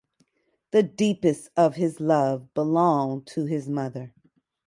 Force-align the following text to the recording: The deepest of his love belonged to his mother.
The 0.71 0.81
deepest 0.81 1.51
of 1.55 1.75
his 1.75 1.99
love 1.99 2.51
belonged 2.55 3.27
to 3.35 3.45
his 3.45 3.69
mother. 3.69 4.15